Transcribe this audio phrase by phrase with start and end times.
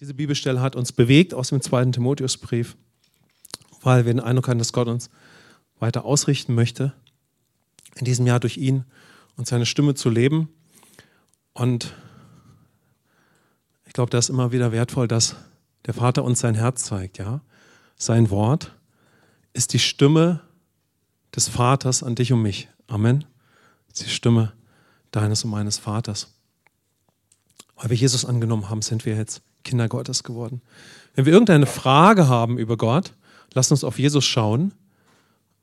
[0.00, 2.76] Diese Bibelstelle hat uns bewegt aus dem zweiten Timotheusbrief,
[3.82, 5.08] weil wir den Eindruck hatten, dass Gott uns
[5.78, 6.92] weiter ausrichten möchte,
[7.96, 8.84] in diesem Jahr durch ihn
[9.36, 10.48] und seine Stimme zu leben.
[11.52, 11.94] Und
[13.86, 15.36] ich glaube, das ist immer wieder wertvoll, dass
[15.86, 17.40] der Vater uns sein Herz zeigt, ja.
[17.96, 18.72] Sein Wort
[19.52, 20.40] ist die Stimme
[21.36, 22.68] des Vaters an dich und mich.
[22.88, 23.24] Amen.
[23.88, 24.52] Ist die Stimme
[25.12, 26.34] deines und meines Vaters.
[27.76, 30.60] Weil wir Jesus angenommen haben, sind wir jetzt Kinder Gottes geworden.
[31.14, 33.12] Wenn wir irgendeine Frage haben über Gott,
[33.54, 34.72] lasst uns auf Jesus schauen.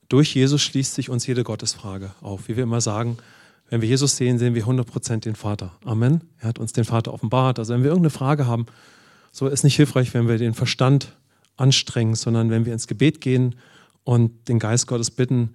[0.10, 2.48] Durch Jesus schließt sich uns jede Gottesfrage auf.
[2.48, 3.18] Wie wir immer sagen,
[3.70, 5.72] wenn wir Jesus sehen, sehen wir 100% den Vater.
[5.86, 6.22] Amen.
[6.40, 7.58] Er hat uns den Vater offenbart.
[7.58, 8.66] Also wenn wir irgendeine Frage haben,
[9.32, 11.16] so ist nicht hilfreich, wenn wir den Verstand
[11.56, 13.56] anstrengen, sondern wenn wir ins Gebet gehen
[14.04, 15.54] und den Geist Gottes bitten,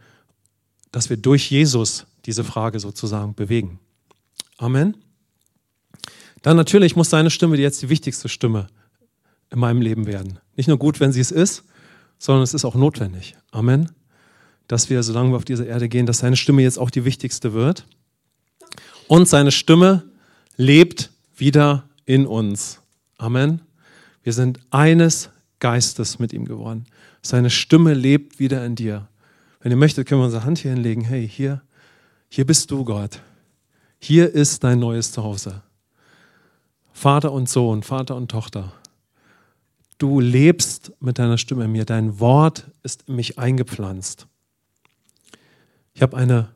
[0.93, 3.81] dass wir durch Jesus diese Frage sozusagen bewegen.
[4.57, 4.97] Amen.
[6.47, 8.69] Dann natürlich muss seine Stimme jetzt die wichtigste Stimme
[9.51, 10.39] in meinem Leben werden.
[10.55, 11.65] Nicht nur gut, wenn sie es ist,
[12.21, 13.35] sondern es ist auch notwendig.
[13.51, 13.91] Amen.
[14.69, 17.53] Dass wir, solange wir auf dieser Erde gehen, dass seine Stimme jetzt auch die wichtigste
[17.53, 17.85] wird.
[19.09, 20.05] Und seine Stimme
[20.57, 22.79] lebt wieder in uns.
[23.19, 23.63] Amen.
[24.23, 26.87] Wir sind eines Geistes mit ihm geworden.
[27.23, 29.09] Seine Stimme lebt wieder in dir.
[29.59, 31.03] Wenn ihr möchtet, können wir unsere Hand hier hinlegen.
[31.03, 31.63] Hey, hier,
[32.29, 33.21] hier bist du, Gott.
[33.99, 35.65] Hier ist dein neues Zuhause.
[36.97, 38.73] Vater und Sohn, Vater und Tochter.
[39.99, 41.85] Du lebst mit deiner Stimme in mir.
[41.85, 44.27] Dein Wort ist in mich eingepflanzt.
[45.93, 46.49] Ich habe eine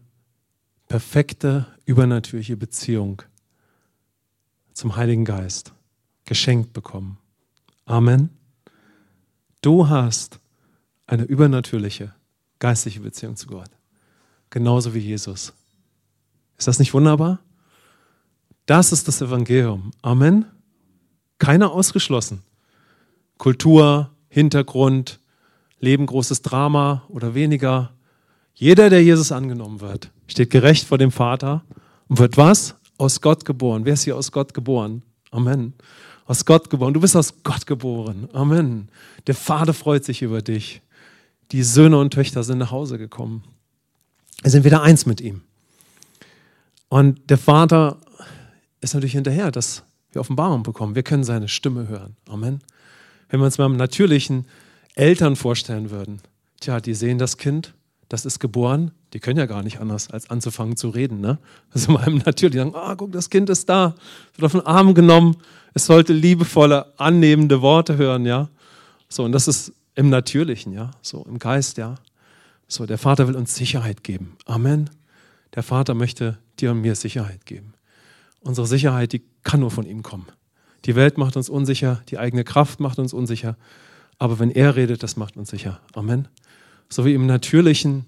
[0.88, 3.20] perfekte, übernatürliche Beziehung
[4.72, 5.74] zum Heiligen Geist
[6.24, 7.19] geschenkt bekommen.
[7.84, 8.30] Amen.
[9.60, 10.41] Du hast
[11.06, 12.14] eine übernatürliche,
[12.60, 13.70] geistliche Beziehung zu Gott.
[14.48, 15.52] Genauso wie Jesus.
[16.56, 17.41] Ist das nicht wunderbar?
[18.70, 19.90] Das ist das Evangelium.
[20.00, 20.44] Amen.
[21.38, 22.44] Keiner ausgeschlossen.
[23.36, 25.18] Kultur, Hintergrund,
[25.80, 27.91] Leben, großes Drama oder weniger.
[28.54, 31.64] Jeder, der Jesus angenommen wird, steht gerecht vor dem Vater
[32.06, 32.76] und wird was?
[32.97, 33.86] Aus Gott geboren.
[33.86, 35.02] Wer ist hier aus Gott geboren?
[35.32, 35.75] Amen.
[36.26, 36.94] Aus Gott geboren.
[36.94, 38.28] Du bist aus Gott geboren.
[38.32, 38.88] Amen.
[39.26, 40.81] Der Vater freut sich über dich.
[41.50, 43.42] Die Söhne und Töchter sind nach Hause gekommen.
[44.42, 45.41] Wir sind wieder eins mit ihm.
[46.88, 47.97] Und der Vater
[48.80, 50.94] ist natürlich hinterher, dass wir Offenbarung bekommen.
[50.94, 52.16] Wir können seine Stimme hören.
[52.28, 52.60] Amen.
[53.28, 54.46] Wenn wir uns mal im natürlichen
[54.94, 56.20] Eltern vorstellen würden,
[56.60, 57.74] tja, die sehen das Kind,
[58.08, 61.20] das ist geboren, die können ja gar nicht anders, als anzufangen zu reden.
[61.20, 61.38] Ne?
[61.72, 63.94] Also mal im Natürlichen sagen, ah, guck, das Kind ist da,
[64.34, 65.36] wird auf den Arm genommen,
[65.74, 68.48] es sollte liebevolle, annehmende Worte hören, ja.
[69.08, 71.94] So, und das ist im Natürlichen, ja, so im Geist, ja.
[72.66, 74.36] So, der Vater will uns Sicherheit geben.
[74.46, 74.90] Amen.
[75.54, 77.74] Der Vater möchte dir und mir Sicherheit geben.
[78.40, 80.26] Unsere Sicherheit, die kann nur von ihm kommen.
[80.86, 83.56] Die Welt macht uns unsicher, die eigene Kraft macht uns unsicher.
[84.18, 85.80] Aber wenn er redet, das macht uns sicher.
[85.92, 86.28] Amen.
[86.88, 88.06] So wie im Natürlichen,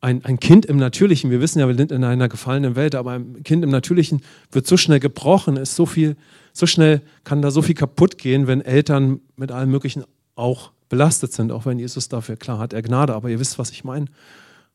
[0.00, 3.12] ein, ein Kind im Natürlichen, wir wissen ja, wir sind in einer gefallenen Welt, aber
[3.12, 4.22] ein Kind im Natürlichen
[4.52, 6.16] wird so schnell gebrochen, ist so viel,
[6.52, 10.04] so schnell kann da so viel kaputt gehen, wenn Eltern mit allem Möglichen
[10.34, 13.70] auch belastet sind, auch wenn Jesus dafür, klar hat er Gnade, aber ihr wisst, was
[13.70, 14.06] ich meine.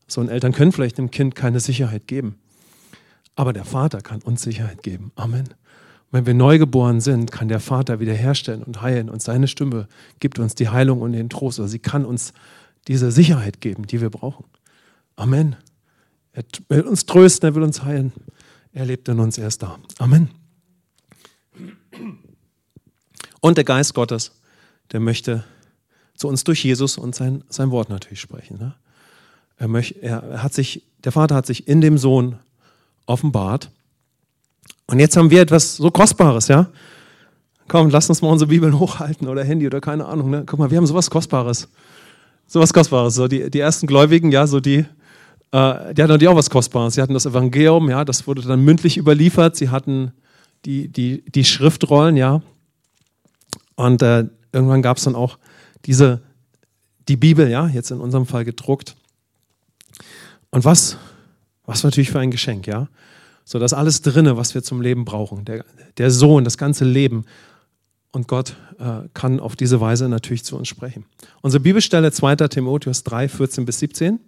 [0.07, 2.35] So ein Eltern können vielleicht dem Kind keine Sicherheit geben.
[3.35, 5.11] Aber der Vater kann uns Sicherheit geben.
[5.15, 5.49] Amen.
[6.11, 9.09] Wenn wir neugeboren sind, kann der Vater wiederherstellen und heilen.
[9.09, 9.87] Und seine Stimme
[10.19, 11.59] gibt uns die Heilung und den Trost.
[11.59, 12.33] Also sie kann uns
[12.87, 14.45] diese Sicherheit geben, die wir brauchen.
[15.15, 15.55] Amen.
[16.33, 18.13] Er will uns trösten, er will uns heilen.
[18.73, 19.79] Er lebt in uns, er ist da.
[19.97, 20.29] Amen.
[23.41, 24.31] Und der Geist Gottes,
[24.91, 25.43] der möchte
[26.15, 28.57] zu uns durch Jesus und sein, sein Wort natürlich sprechen.
[28.57, 28.75] Ne?
[29.57, 32.39] Er, möchte, er hat sich, der Vater hat sich in dem Sohn
[33.05, 33.69] offenbart.
[34.87, 36.67] Und jetzt haben wir etwas so Kostbares, ja?
[37.67, 40.29] Komm, lass uns mal unsere Bibeln hochhalten oder Handy oder keine Ahnung.
[40.29, 40.43] Ne?
[40.45, 41.69] Guck mal, wir haben sowas Kostbares.
[42.45, 43.15] Sowas Kostbares.
[43.15, 44.85] So die, die ersten Gläubigen, ja, so die, äh,
[45.51, 46.95] die hatten natürlich auch was Kostbares.
[46.95, 49.55] Sie hatten das Evangelium, ja, das wurde dann mündlich überliefert.
[49.55, 50.11] Sie hatten
[50.65, 52.41] die, die, die Schriftrollen, ja.
[53.75, 55.37] Und äh, irgendwann gab es dann auch
[55.85, 56.21] diese,
[57.07, 58.95] die Bibel, ja, jetzt in unserem Fall gedruckt.
[60.51, 60.97] Und was
[61.65, 62.87] was natürlich für ein Geschenk, ja?
[63.45, 65.45] So, das alles drinne, was wir zum Leben brauchen.
[65.45, 65.65] Der,
[65.97, 67.25] der Sohn, das ganze Leben.
[68.11, 71.05] Und Gott äh, kann auf diese Weise natürlich zu uns sprechen.
[71.41, 72.35] Unsere Bibelstelle 2.
[72.47, 74.19] Timotheus 3, 14 bis 17.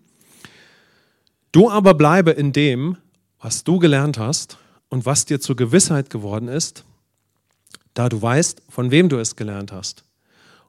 [1.52, 2.98] Du aber bleibe in dem,
[3.40, 4.58] was du gelernt hast
[4.90, 6.84] und was dir zur Gewissheit geworden ist,
[7.94, 10.04] da du weißt, von wem du es gelernt hast.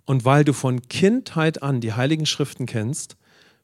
[0.04, 3.16] Und weil du von Kindheit an die heiligen Schriften kennst,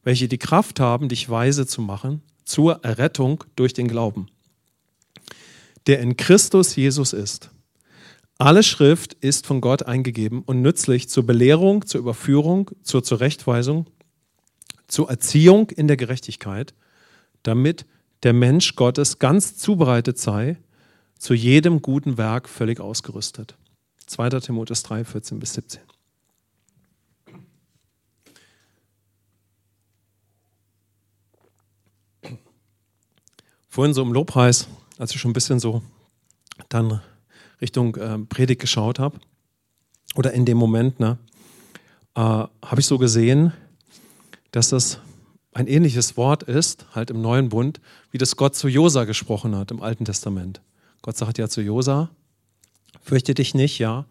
[0.03, 4.29] welche die Kraft haben, dich weise zu machen zur Errettung durch den Glauben,
[5.87, 7.50] der in Christus Jesus ist.
[8.39, 13.87] Alle Schrift ist von Gott eingegeben und nützlich zur Belehrung, zur Überführung, zur Zurechtweisung,
[14.89, 16.75] zur Erziehung in der Gerechtigkeit,
[17.43, 17.87] damit
[18.23, 20.59] der Mensch Gottes ganz zubereitet sei,
[21.19, 23.56] zu jedem guten Werk völlig ausgerüstet.
[24.06, 24.31] 2.
[24.41, 25.81] Timotheus 3, 14 bis 17.
[33.73, 35.81] Vorhin so im Lobpreis, als ich schon ein bisschen so
[36.69, 37.01] dann
[37.59, 39.19] Richtung äh, Predigt geschaut habe,
[40.15, 41.17] oder in dem Moment, ne,
[42.15, 43.55] äh, habe ich so gesehen,
[44.51, 44.99] dass das
[45.55, 47.81] ein ähnliches Wort ist, halt im neuen Bund,
[48.11, 50.61] wie das Gott zu Josa gesprochen hat im Alten Testament.
[51.01, 52.11] Gott sagt ja zu Josa,
[53.01, 54.05] fürchte dich nicht, ja,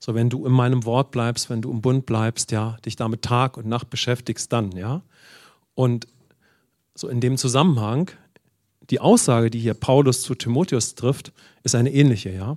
[0.00, 3.22] so wenn du in meinem Wort bleibst, wenn du im Bund bleibst, ja, dich damit
[3.22, 5.02] Tag und Nacht beschäftigst, dann, ja.
[5.76, 6.08] Und
[6.96, 8.10] so in dem Zusammenhang
[8.90, 12.56] die Aussage, die hier Paulus zu Timotheus trifft, ist eine ähnliche, ja.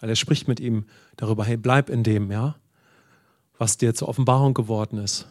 [0.00, 0.84] Weil er spricht mit ihm
[1.16, 2.56] darüber, hey, bleib in dem, ja,
[3.58, 5.26] was dir zur Offenbarung geworden ist.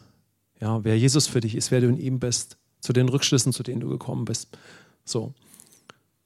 [0.59, 3.63] Ja, wer Jesus für dich ist, wer du in ihm bist, zu den Rückschlüssen, zu
[3.63, 4.57] denen du gekommen bist.
[5.05, 5.33] So.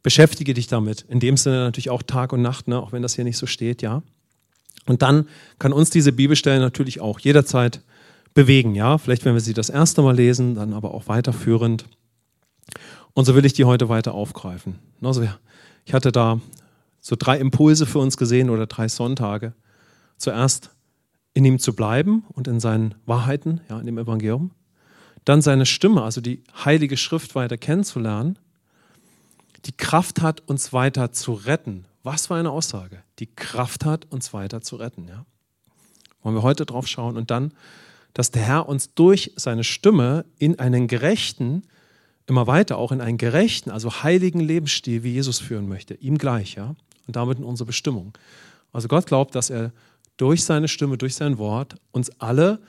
[0.04, 1.06] Beschäftige dich damit.
[1.10, 3.46] In dem Sinne natürlich auch Tag und Nacht, ne, auch wenn das hier nicht so
[3.46, 4.04] steht, ja.
[4.86, 5.28] Und dann
[5.60, 7.82] kann uns diese Bibelstelle natürlich auch jederzeit
[8.34, 8.98] bewegen, ja.
[8.98, 11.86] Vielleicht, wenn wir sie das erste Mal lesen, dann aber auch weiterführend.
[13.18, 14.78] Und so will ich die heute weiter aufgreifen.
[15.02, 15.28] Also
[15.86, 16.40] ich hatte da
[17.02, 19.54] so drei Impulse für uns gesehen oder drei Sonntage.
[20.18, 20.70] Zuerst
[21.34, 24.52] in ihm zu bleiben und in seinen Wahrheiten, ja, in dem Evangelium.
[25.26, 28.38] Dann seine Stimme, also die Heilige Schrift weiter kennenzulernen.
[29.66, 31.86] Die Kraft hat, uns weiter zu retten.
[32.04, 33.02] Was für eine Aussage.
[33.18, 35.08] Die Kraft hat, uns weiter zu retten.
[35.08, 35.26] Ja?
[36.22, 37.18] Wollen wir heute drauf schauen.
[37.18, 37.52] Und dann,
[38.14, 41.64] dass der Herr uns durch seine Stimme in einen gerechten,
[42.28, 46.56] immer weiter auch in einen gerechten, also heiligen Lebensstil, wie Jesus führen möchte, ihm gleich,
[46.56, 46.76] ja,
[47.08, 48.16] und damit in unsere Bestimmung.
[48.72, 49.72] Also Gott glaubt, dass er
[50.18, 52.60] durch seine Stimme, durch sein Wort uns alle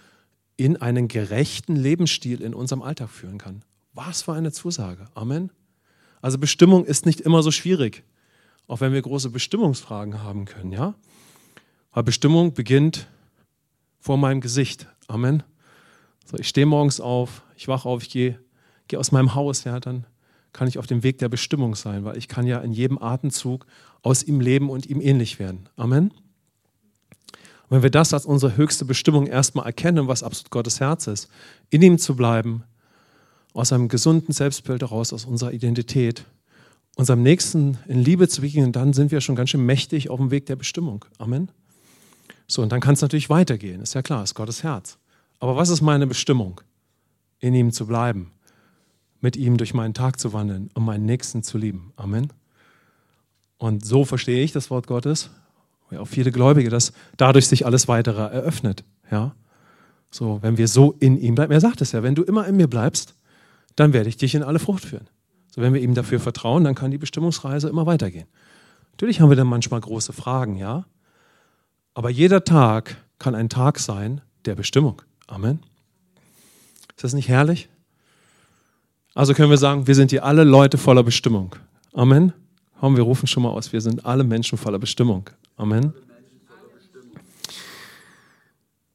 [0.57, 3.63] in einen gerechten Lebensstil in unserem Alltag führen kann.
[3.95, 5.07] Was für eine Zusage.
[5.15, 5.51] Amen.
[6.21, 8.05] Also Bestimmung ist nicht immer so schwierig,
[8.67, 10.95] auch wenn wir große Bestimmungsfragen haben können, ja?
[11.91, 13.09] Aber Bestimmung beginnt
[13.99, 14.87] vor meinem Gesicht.
[15.09, 15.43] Amen.
[16.25, 18.39] So, ich stehe morgens auf, ich wache auf, ich gehe
[18.89, 20.05] gehe aus meinem Haus, ja, dann
[20.53, 23.67] kann ich auf dem Weg der Bestimmung sein, weil ich kann ja in jedem Atemzug
[24.03, 25.69] aus ihm leben und ihm ähnlich werden.
[25.77, 26.11] Amen.
[27.69, 31.29] Und wenn wir das als unsere höchste Bestimmung erstmal erkennen, was absolut Gottes Herz ist,
[31.71, 32.65] in ihm zu bleiben,
[33.53, 36.25] aus einem gesunden Selbstbild heraus, aus unserer Identität,
[36.97, 40.31] unserem Nächsten in Liebe zu begegnen, dann sind wir schon ganz schön mächtig auf dem
[40.31, 41.05] Weg der Bestimmung.
[41.19, 41.51] Amen.
[42.47, 44.97] So, und dann kann es natürlich weitergehen, ist ja klar, ist Gottes Herz.
[45.39, 46.61] Aber was ist meine Bestimmung?
[47.41, 48.33] In ihm zu bleiben
[49.21, 51.93] mit ihm durch meinen Tag zu wandeln, um meinen Nächsten zu lieben.
[51.97, 52.33] Amen.
[53.57, 55.31] Und so verstehe ich das Wort Gottes,
[55.97, 58.85] auch viele Gläubige, dass dadurch sich alles weitere eröffnet.
[59.11, 59.35] Ja?
[60.11, 61.53] So, wenn wir so in ihm bleiben.
[61.53, 63.15] Er sagt es ja, wenn du immer in mir bleibst,
[63.77, 65.09] dann werde ich dich in alle Frucht führen.
[65.55, 68.29] So, wenn wir ihm dafür vertrauen, dann kann die Bestimmungsreise immer weitergehen.
[68.93, 70.85] Natürlich haben wir dann manchmal große Fragen, ja.
[71.95, 75.03] Aber jeder Tag kann ein Tag sein der Bestimmung.
[75.27, 75.61] Amen.
[76.97, 77.69] Ist das nicht herrlich?
[79.15, 81.57] Also können wir sagen, wir sind hier alle Leute voller Bestimmung.
[81.93, 82.33] Amen.
[82.81, 85.29] Komm, wir rufen schon mal aus, wir sind alle Menschen voller Bestimmung.
[85.57, 85.93] Amen.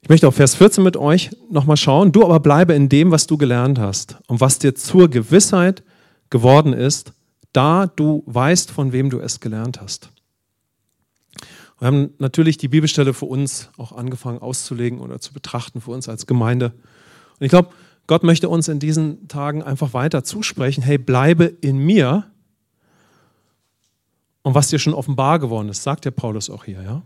[0.02, 2.12] Ich möchte auf Vers 14 mit euch nochmal schauen.
[2.12, 5.82] Du aber bleibe in dem, was du gelernt hast und was dir zur Gewissheit
[6.30, 7.14] geworden ist,
[7.54, 10.10] da du weißt, von wem du es gelernt hast.
[11.80, 16.10] Wir haben natürlich die Bibelstelle für uns auch angefangen auszulegen oder zu betrachten für uns
[16.10, 16.74] als Gemeinde.
[17.40, 17.70] Und ich glaube,
[18.08, 22.26] Gott möchte uns in diesen Tagen einfach weiter zusprechen, hey, bleibe in mir.
[24.42, 27.02] Und was dir schon offenbar geworden ist, sagt der Paulus auch hier, ja.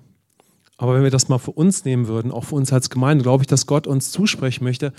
[0.78, 3.44] Aber wenn wir das mal für uns nehmen würden, auch für uns als Gemeinde, glaube
[3.44, 4.94] ich, dass Gott uns zusprechen möchte,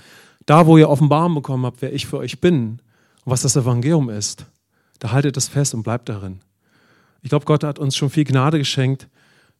[0.45, 2.81] da wo ihr Offenbarung bekommen habt, wer ich für euch bin
[3.23, 4.45] und was das Evangelium ist,
[4.99, 6.39] da haltet es fest und bleibt darin.
[7.21, 9.07] Ich glaube, Gott hat uns schon viel Gnade geschenkt,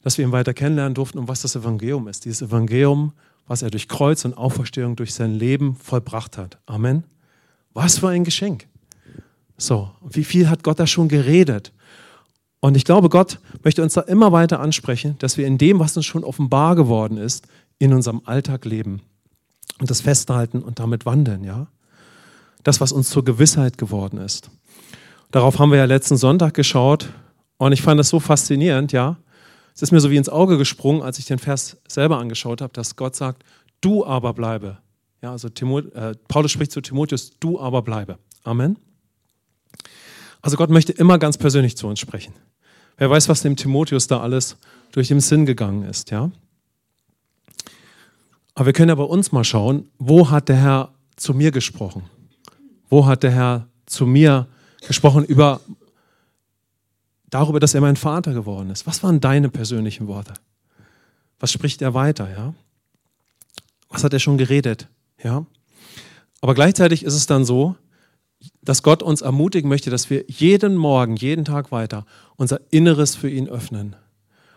[0.01, 2.25] dass wir ihn weiter kennenlernen durften und was das Evangelium ist.
[2.25, 3.13] Dieses Evangelium,
[3.50, 6.60] was er durch Kreuz und Auferstehung durch sein Leben vollbracht hat.
[6.68, 7.03] Amen.
[7.74, 8.68] Was für ein Geschenk.
[9.58, 11.74] So, wie viel hat Gott da schon geredet?
[12.60, 15.98] Und ich glaube, Gott möchte uns da immer weiter ansprechen, dass wir in dem, was
[15.98, 17.48] uns schon offenbar geworden ist,
[17.79, 19.01] in unserem Alltag leben
[19.79, 21.68] und das festhalten und damit wandeln, ja?
[22.63, 24.51] Das, was uns zur Gewissheit geworden ist.
[25.32, 27.10] Darauf haben wir ja letzten Sonntag geschaut
[27.58, 29.18] und ich fand das so faszinierend, ja?
[29.79, 32.74] Es ist mir so wie ins Auge gesprungen, als ich den Vers selber angeschaut habe,
[32.74, 33.45] dass Gott sagt,
[33.79, 34.77] du aber bleibe.
[35.21, 38.19] Ja, also Timot, äh, Paulus spricht zu Timotheus, du aber bleibe.
[38.43, 38.77] Amen.
[40.41, 42.33] Also Gott möchte immer ganz persönlich zu uns sprechen.
[42.98, 44.57] Wer weiß, was dem Timotheus da alles
[44.91, 46.29] durch den Sinn gegangen ist, ja?
[48.55, 52.03] Aber wir können ja bei uns mal schauen, wo hat der Herr zu mir gesprochen?
[52.89, 54.45] Wo hat der Herr zu mir
[54.86, 55.62] gesprochen über
[57.29, 58.88] darüber, dass er mein Vater geworden ist?
[58.88, 60.33] Was waren deine persönlichen Worte?
[61.39, 62.53] Was spricht er weiter, ja?
[63.89, 64.88] Was hat er schon geredet,
[65.24, 65.45] ja?
[66.41, 67.75] Aber gleichzeitig ist es dann so,
[68.62, 72.05] dass Gott uns ermutigen möchte, dass wir jeden Morgen, jeden Tag weiter
[72.38, 73.95] unser Inneres für ihn öffnen.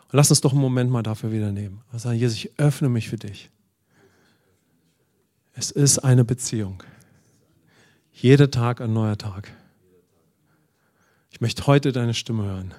[0.05, 1.81] Und lass uns doch einen Moment mal dafür wieder nehmen.
[1.91, 3.51] Und sagen, Jesus, ich öffne mich für dich.
[5.55, 6.83] Es ist eine Beziehung.
[8.13, 9.53] Jeder Tag ein neuer Tag.
[11.33, 12.75] Ich möchte heute deine Stimme hören.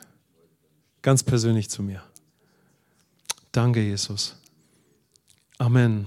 [1.01, 2.03] Ganz persönlich zu mir.
[3.51, 4.37] Danke, Jesus.
[5.57, 6.05] Amen.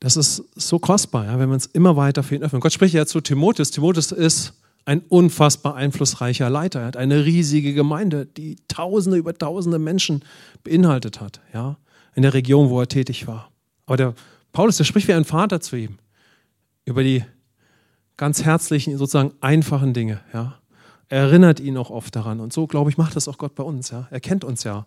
[0.00, 2.60] Das ist so kostbar, ja, wenn wir uns immer weiter für ihn öffnen.
[2.60, 3.70] Gott spricht ja zu Timotheus.
[3.70, 4.54] Timotheus ist
[4.84, 6.80] ein unfassbar einflussreicher Leiter.
[6.80, 10.24] Er hat eine riesige Gemeinde, die Tausende über Tausende Menschen
[10.64, 11.76] beinhaltet hat, ja,
[12.14, 13.52] in der Region, wo er tätig war.
[13.86, 14.14] Aber der
[14.52, 15.98] Paulus, der spricht wie ein Vater zu ihm
[16.84, 17.24] über die
[18.16, 20.58] ganz herzlichen, sozusagen einfachen Dinge, ja.
[21.08, 22.40] Er erinnert ihn auch oft daran.
[22.40, 24.08] Und so, glaube ich, macht das auch Gott bei uns, ja.
[24.10, 24.86] Er kennt uns ja.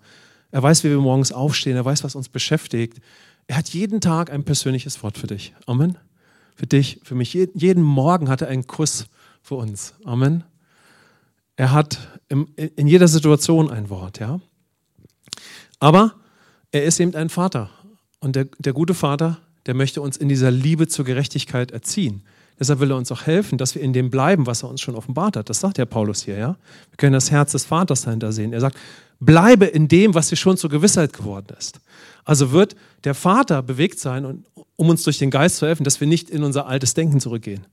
[0.51, 1.75] Er weiß, wie wir morgens aufstehen.
[1.75, 3.00] Er weiß, was uns beschäftigt.
[3.46, 5.53] Er hat jeden Tag ein persönliches Wort für dich.
[5.67, 5.98] Amen.
[6.55, 7.34] Für dich, für mich.
[7.34, 9.05] Jeden Morgen hat er einen Kuss
[9.44, 9.94] für uns.
[10.03, 10.44] Amen.
[11.58, 14.39] Er hat in jeder Situation ein Wort, ja.
[15.79, 16.15] Aber
[16.72, 17.70] er ist eben ein Vater.
[18.20, 22.24] Und der, der gute Vater, der möchte uns in dieser Liebe zur Gerechtigkeit erziehen.
[22.59, 24.95] Deshalb will er uns auch helfen, dass wir in dem bleiben, was er uns schon
[24.95, 25.50] offenbart hat.
[25.50, 26.57] Das sagt ja Paulus hier, ja.
[26.89, 28.53] Wir können das Herz des Vaters dahinter sehen.
[28.53, 28.77] Er sagt,
[29.19, 31.79] bleibe in dem, was dir schon zur Gewissheit geworden ist.
[32.24, 34.45] Also wird der Vater bewegt sein,
[34.75, 37.65] um uns durch den Geist zu helfen, dass wir nicht in unser altes Denken zurückgehen.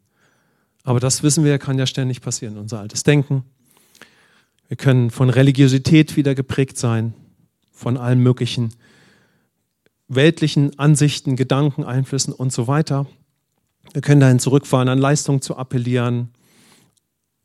[0.84, 3.44] Aber das wissen wir, kann ja ständig passieren, unser altes Denken.
[4.68, 7.14] Wir können von Religiosität wieder geprägt sein,
[7.70, 8.74] von allen möglichen
[10.08, 13.06] weltlichen Ansichten, Gedanken, Einflüssen und so weiter.
[13.92, 16.30] Wir können dahin zurückfahren, an Leistung zu appellieren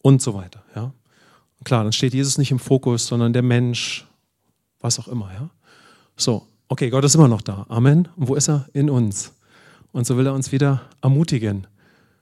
[0.01, 0.63] und so weiter.
[0.75, 0.94] Ja?
[1.63, 4.08] klar, dann steht Jesus nicht im Fokus, sondern der Mensch,
[4.79, 5.32] was auch immer.
[5.34, 5.50] Ja?
[6.15, 7.65] So, okay, Gott ist immer noch da.
[7.67, 8.08] Amen.
[8.15, 8.67] Und wo ist er?
[8.74, 9.34] In uns.
[9.91, 11.67] Und so will er uns wieder ermutigen.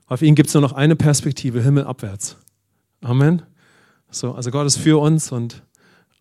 [0.08, 2.38] Auf ihn gibt es nur noch eine Perspektive, Himmel abwärts.
[3.02, 3.44] Amen.
[4.10, 5.62] So, also Gott ist für uns und,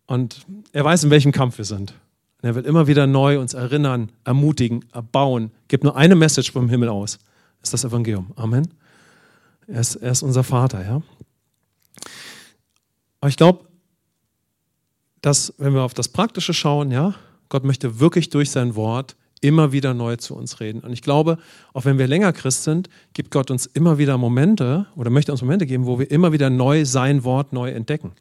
[0.05, 1.93] und er weiß, in welchem Kampf wir sind.
[2.41, 5.51] Und er will immer wieder neu uns erinnern, ermutigen, erbauen.
[5.67, 7.19] Gibt nur eine Message vom Himmel aus.
[7.65, 8.31] Das ist das Evangelium.
[8.35, 8.67] Amen.
[9.65, 11.01] Er ist, er ist unser Vater, ja.
[13.19, 13.65] Aber ich glaube,
[15.21, 17.15] dass, wenn wir auf das Praktische schauen, ja,
[17.49, 20.81] Gott möchte wirklich durch sein Wort immer wieder neu zu uns reden.
[20.81, 21.39] Und ich glaube,
[21.73, 25.41] auch wenn wir länger Christ sind, gibt Gott uns immer wieder Momente oder möchte uns
[25.41, 28.11] Momente geben, wo wir immer wieder neu sein Wort neu entdecken.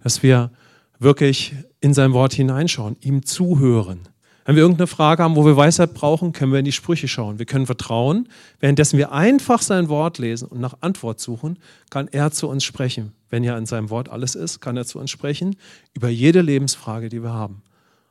[0.00, 0.52] Dass wir
[1.00, 4.09] wirklich in sein Wort hineinschauen, ihm zuhören.
[4.50, 7.38] Wenn wir irgendeine Frage haben, wo wir Weisheit brauchen, können wir in die Sprüche schauen.
[7.38, 8.28] Wir können vertrauen.
[8.58, 11.56] Währenddessen wir einfach sein Wort lesen und nach Antwort suchen,
[11.88, 13.12] kann er zu uns sprechen.
[13.28, 15.54] Wenn ja in seinem Wort alles ist, kann er zu uns sprechen
[15.94, 17.62] über jede Lebensfrage, die wir haben.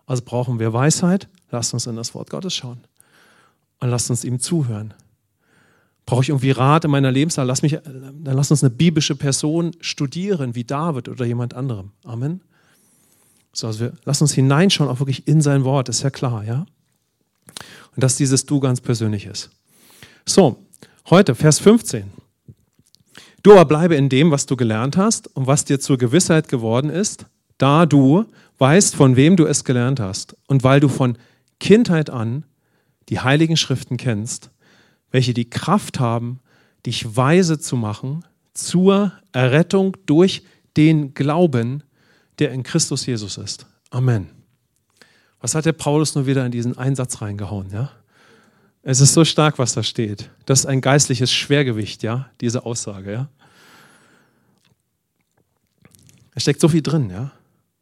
[0.05, 2.79] Also brauchen wir Weisheit, lasst uns in das Wort Gottes schauen
[3.81, 4.93] und lasst uns ihm zuhören.
[6.05, 9.71] Brauche ich irgendwie Rat in meiner Lebenslage, lass mich, dann lass uns eine biblische Person
[9.81, 11.91] studieren, wie David oder jemand anderem.
[12.05, 12.39] Amen.
[13.53, 16.65] So, also wir lassen uns hineinschauen, auch wirklich in sein Wort, ist ja klar, ja?
[17.95, 19.49] Und dass dieses Du ganz persönlich ist.
[20.25, 20.63] So,
[21.09, 22.11] heute, Vers 15.
[23.41, 26.89] Du aber bleibe in dem, was du gelernt hast und was dir zur Gewissheit geworden
[26.89, 27.25] ist,
[27.57, 28.25] da du
[28.57, 31.17] weißt, von wem du es gelernt hast und weil du von
[31.59, 32.45] Kindheit an
[33.09, 34.51] die heiligen Schriften kennst,
[35.11, 36.39] welche die Kraft haben,
[36.85, 40.43] dich weise zu machen zur Errettung durch
[40.77, 41.83] den Glauben,
[42.39, 43.65] der in Christus Jesus ist.
[43.89, 44.29] Amen.
[45.41, 47.91] Was hat der Paulus nur wieder in diesen Einsatz reingehauen, ja?
[48.81, 50.29] Es ist so stark, was da steht.
[50.45, 53.29] Das ist ein geistliches Schwergewicht, ja, diese Aussage, ja.
[56.33, 57.31] Es steckt so viel drin, ja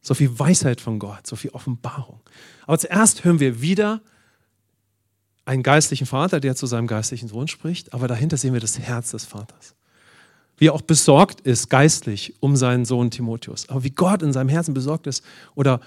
[0.08, 2.20] so viel Weisheit von Gott, so viel Offenbarung.
[2.66, 4.00] Aber zuerst hören wir wieder
[5.44, 9.12] einen geistlichen Vater, der zu seinem geistlichen Sohn spricht, aber dahinter sehen wir das Herz
[9.12, 9.74] des Vaters.
[10.58, 14.48] Wie er auch besorgt ist geistlich um seinen Sohn Timotheus, aber wie Gott in seinem
[14.48, 15.24] Herzen besorgt ist
[15.54, 15.80] oder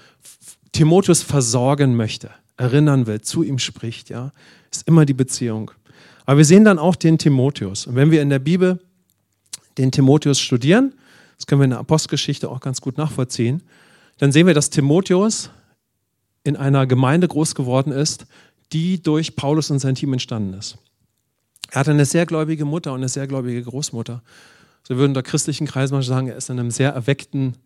[0.72, 4.32] Timotheus versorgen möchte, erinnern will, zu ihm spricht, ja,
[4.70, 5.70] ist immer die Beziehung.
[6.24, 7.86] Aber wir sehen dann auch den Timotheus.
[7.86, 8.80] Und wenn wir in der Bibel
[9.78, 10.94] den Timotheus studieren,
[11.36, 13.62] das können wir in der Apostelgeschichte auch ganz gut nachvollziehen,
[14.18, 15.50] dann sehen wir, dass Timotheus
[16.44, 18.26] in einer Gemeinde groß geworden ist,
[18.72, 20.78] die durch Paulus und sein Team entstanden ist.
[21.70, 24.22] Er hatte eine sehr gläubige Mutter und eine sehr gläubige Großmutter.
[24.86, 27.56] So würden da christlichen Kreisen manchmal sagen, er ist in einem sehr erweckten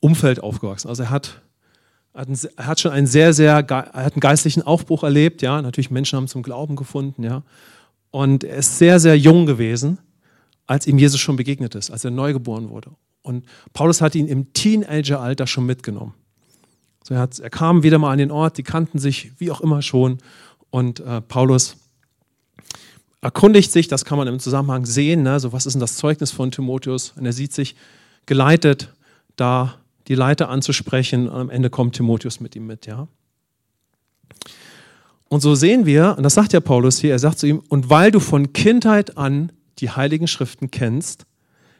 [0.00, 0.88] Umfeld aufgewachsen.
[0.88, 1.42] Also er hat,
[2.12, 5.60] er hat schon einen sehr, sehr, er hat einen geistlichen Aufbruch erlebt, ja.
[5.62, 7.42] Natürlich Menschen haben zum Glauben gefunden, ja.
[8.10, 9.98] Und er ist sehr, sehr jung gewesen,
[10.66, 12.90] als ihm Jesus schon begegnet ist, als er neu geboren wurde.
[13.22, 16.14] Und Paulus hat ihn im Teenageralter schon mitgenommen.
[17.04, 19.60] So er, hat, er, kam wieder mal an den Ort, die kannten sich wie auch
[19.60, 20.18] immer schon.
[20.70, 21.76] Und äh, Paulus
[23.22, 26.30] erkundigt sich, das kann man im Zusammenhang sehen, ne, so was ist denn das Zeugnis
[26.30, 27.14] von Timotheus?
[27.16, 27.76] Und er sieht sich
[28.26, 28.92] geleitet,
[29.36, 31.28] da die Leiter anzusprechen.
[31.28, 33.08] Und am Ende kommt Timotheus mit ihm mit, ja.
[35.28, 37.88] Und so sehen wir, und das sagt ja Paulus hier, er sagt zu ihm, und
[37.88, 41.24] weil du von Kindheit an die heiligen Schriften kennst,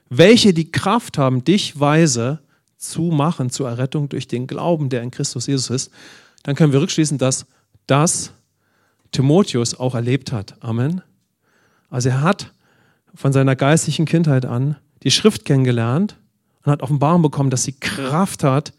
[0.09, 2.41] welche die Kraft haben, dich weise
[2.79, 5.91] zu machen zur Errettung durch den Glauben, der in Christus Jesus ist,
[6.45, 7.47] dann können wir rückschließen, dass
[7.87, 8.33] das
[9.11, 10.57] Timotheus auch erlebt hat.
[10.61, 11.03] Amen.
[11.93, 12.53] Also er hat
[13.15, 16.17] von seiner geistlichen Kindheit an die Schrift kennengelernt
[16.65, 18.73] und hat Offenbarung bekommen, dass sie Kraft hat,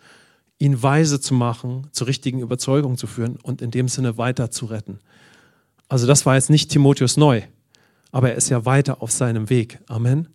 [0.58, 4.65] ihn weise zu machen, zur richtigen Überzeugung zu führen und in dem Sinne weiter zu
[4.65, 5.00] retten.
[5.88, 7.43] Also das war jetzt nicht Timotheus neu,
[8.12, 9.79] aber er ist ja weiter auf seinem Weg.
[9.88, 10.27] Amen.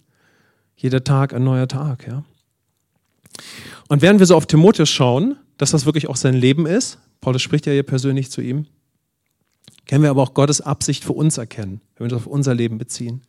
[0.76, 2.22] Jeder Tag ein neuer Tag, ja.
[3.88, 7.42] Und während wir so auf Timotheus schauen, dass das wirklich auch sein Leben ist, Paulus
[7.42, 8.66] spricht ja hier persönlich zu ihm,
[9.88, 12.78] können wir aber auch Gottes Absicht für uns erkennen, wenn wir das auf unser Leben
[12.78, 13.22] beziehen.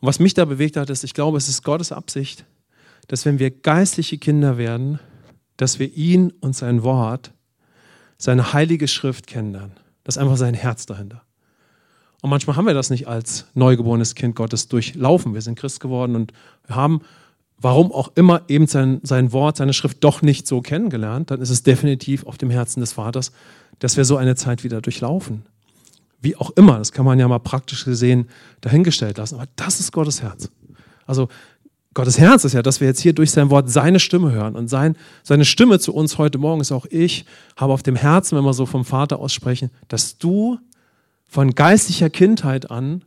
[0.00, 2.44] Und was mich da bewegt hat, ist, ich glaube, es ist Gottes Absicht,
[3.08, 5.00] dass wenn wir geistliche Kinder werden,
[5.56, 7.32] dass wir ihn und sein Wort,
[8.18, 9.72] seine heilige Schrift kennenlernen.
[10.04, 11.22] Das ist einfach sein Herz dahinter.
[12.20, 15.34] Und manchmal haben wir das nicht als neugeborenes Kind Gottes durchlaufen.
[15.34, 16.32] Wir sind Christ geworden und
[16.68, 17.02] haben,
[17.58, 21.30] warum auch immer, eben sein, sein Wort, seine Schrift doch nicht so kennengelernt.
[21.30, 23.32] Dann ist es definitiv auf dem Herzen des Vaters,
[23.78, 25.44] dass wir so eine Zeit wieder durchlaufen.
[26.24, 28.28] Wie auch immer, das kann man ja mal praktisch gesehen
[28.62, 29.36] dahingestellt lassen.
[29.36, 30.50] Aber das ist Gottes Herz.
[31.06, 31.28] Also
[31.92, 34.56] Gottes Herz ist ja, dass wir jetzt hier durch sein Wort seine Stimme hören.
[34.56, 37.24] Und sein, seine Stimme zu uns heute Morgen ist auch ich,
[37.56, 40.58] habe auf dem Herzen, wenn wir so vom Vater aussprechen, dass du
[41.28, 43.04] von geistlicher Kindheit an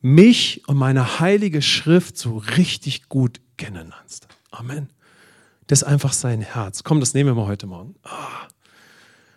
[0.00, 4.28] mich und meine heilige Schrift so richtig gut kennenlernst.
[4.50, 4.90] Amen.
[5.66, 6.84] Das ist einfach sein Herz.
[6.84, 7.94] Komm, das nehmen wir mal heute Morgen.
[8.02, 8.48] Ah,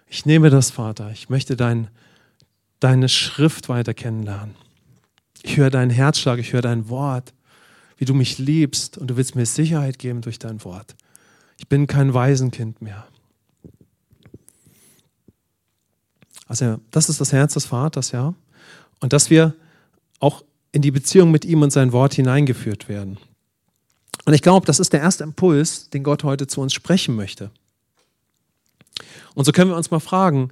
[0.08, 1.12] ich nehme das, Vater.
[1.12, 1.90] Ich möchte dein,
[2.80, 4.56] deine Schrift weiter kennenlernen.
[5.44, 7.34] Ich höre deinen Herzschlag, ich höre dein Wort,
[7.98, 10.96] wie du mich liebst und du willst mir Sicherheit geben durch dein Wort.
[11.58, 13.08] Ich bin kein Waisenkind mehr.
[16.48, 18.34] Also das ist das Herz des Vaters, ja.
[19.00, 19.54] Und dass wir
[20.20, 23.18] auch in die Beziehung mit ihm und sein Wort hineingeführt werden.
[24.26, 27.52] Und ich glaube, das ist der erste Impuls, den Gott heute zu uns sprechen möchte.
[29.36, 30.52] Und so können wir uns mal fragen,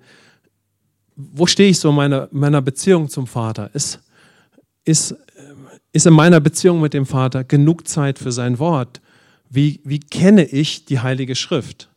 [1.15, 3.69] wo stehe ich so in meiner, meiner Beziehung zum Vater?
[3.73, 3.99] Ist,
[4.83, 5.15] ist,
[5.91, 9.01] ist in meiner Beziehung mit dem Vater genug Zeit für sein Wort?
[9.49, 11.89] Wie, wie kenne ich die Heilige Schrift?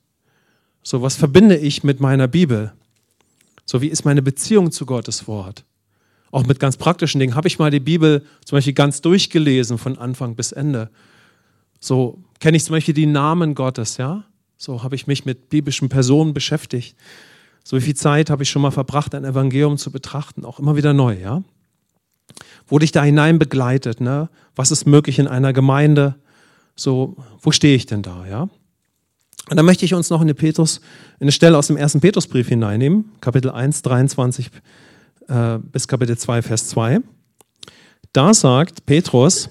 [0.82, 2.72] So, was verbinde ich mit meiner Bibel?
[3.64, 5.64] So, wie ist meine Beziehung zu Gottes Wort?
[6.30, 7.34] Auch mit ganz praktischen Dingen.
[7.34, 10.90] Habe ich mal die Bibel zum Beispiel ganz durchgelesen von Anfang bis Ende?
[11.80, 14.24] So kenne ich zum Beispiel die Namen Gottes, ja?
[14.56, 16.96] So habe ich mich mit biblischen Personen beschäftigt.
[17.68, 20.94] So viel Zeit habe ich schon mal verbracht, ein Evangelium zu betrachten, auch immer wieder
[20.94, 21.42] neu, ja?
[22.66, 24.30] Wurde ich da hinein begleitet, ne?
[24.56, 26.14] Was ist möglich in einer Gemeinde?
[26.76, 28.48] So, wo stehe ich denn da, ja?
[29.50, 30.78] Und dann möchte ich uns noch in, Petrus,
[31.18, 34.48] in eine Stelle aus dem ersten Petrusbrief hineinnehmen, Kapitel 1, 23
[35.28, 37.00] äh, bis Kapitel 2, Vers 2.
[38.14, 39.50] Da sagt Petrus,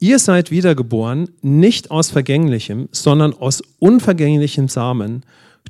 [0.00, 5.22] ihr seid wiedergeboren, nicht aus vergänglichem, sondern aus unvergänglichem Samen,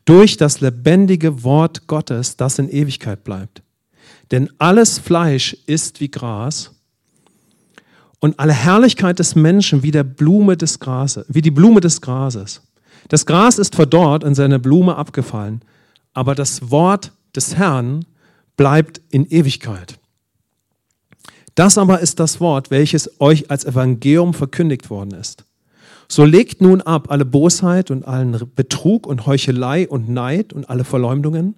[0.05, 3.63] durch das lebendige Wort Gottes, das in Ewigkeit bleibt.
[4.31, 6.73] Denn alles Fleisch ist wie Gras
[8.21, 12.63] und alle Herrlichkeit des Menschen wie der Blume des Grases, wie die Blume des Grases.
[13.09, 15.63] Das Gras ist verdorrt und seine Blume abgefallen,
[16.13, 18.05] aber das Wort des Herrn
[18.57, 19.99] bleibt in Ewigkeit.
[21.55, 25.45] Das aber ist das Wort, welches euch als Evangelium verkündigt worden ist.
[26.09, 30.85] So legt nun ab alle Bosheit und allen Betrug und Heuchelei und Neid und alle
[30.85, 31.55] Verleumdungen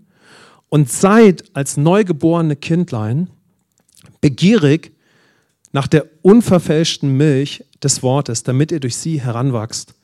[0.69, 3.31] und seid als neugeborene Kindlein
[4.21, 4.93] begierig
[5.73, 9.95] nach der unverfälschten Milch des Wortes, damit ihr durch sie heranwachst,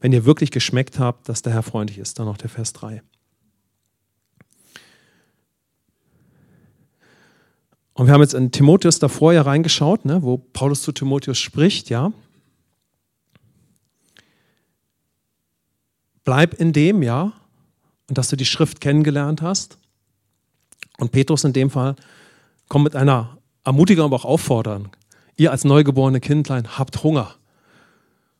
[0.00, 2.18] wenn ihr wirklich geschmeckt habt, dass der Herr freundlich ist.
[2.18, 3.02] Dann noch der Vers 3.
[7.92, 11.90] Und wir haben jetzt in Timotheus davor ja reingeschaut, ne, wo Paulus zu Timotheus spricht,
[11.90, 12.12] ja.
[16.30, 17.32] Bleib in dem, ja,
[18.08, 19.78] und dass du die Schrift kennengelernt hast.
[20.98, 21.96] Und Petrus in dem Fall
[22.68, 24.90] kommt mit einer Ermutigung, aber auch Auffordern.
[25.36, 27.34] Ihr als neugeborene Kindlein habt Hunger.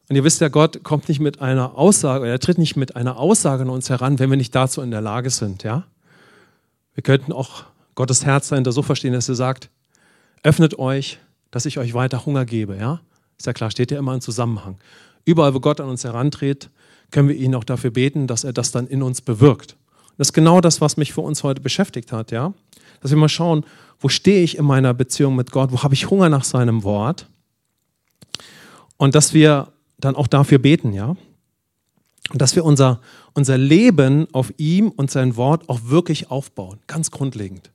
[0.08, 2.94] Und ihr wisst ja, Gott kommt nicht mit einer Aussage, oder er tritt nicht mit
[2.94, 5.82] einer Aussage an uns heran, wenn wir nicht dazu in der Lage sind, ja?
[6.94, 7.64] Wir könnten auch
[7.96, 9.68] Gottes Herz dahinter so verstehen, dass er sagt,
[10.44, 11.18] öffnet euch,
[11.50, 13.00] dass ich euch weiter Hunger gebe, ja?
[13.36, 14.78] Ist ja klar, steht ja immer im Zusammenhang.
[15.24, 16.70] Überall, wo Gott an uns herantritt,
[17.10, 19.76] können wir ihn auch dafür beten, dass er das dann in uns bewirkt.
[20.16, 22.52] Das ist genau das, was mich für uns heute beschäftigt hat, ja?
[23.00, 23.64] Dass wir mal schauen,
[23.98, 27.26] wo stehe ich in meiner Beziehung mit Gott, wo habe ich Hunger nach seinem Wort?
[28.96, 31.16] Und dass wir dann auch dafür beten, ja?
[32.30, 33.00] Und dass wir unser,
[33.32, 37.70] unser Leben auf ihm und sein Wort auch wirklich aufbauen, ganz grundlegend.